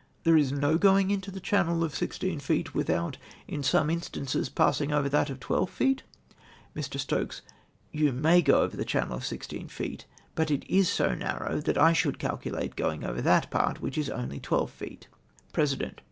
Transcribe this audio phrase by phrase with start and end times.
[0.24, 3.14] —"There is no going into the channel of sixteen feet witliout,
[3.46, 6.02] in some instances, passing over that of twelve feet?"
[6.76, 7.00] Mr.
[7.00, 7.40] Stokes.
[8.00, 10.04] —"You may go over the channel of sixteen feet,
[10.34, 14.10] but it is so narroiv that I should calculate going over that part Avhich is
[14.10, 15.04] only tivelve feeV
[15.54, 16.02] President.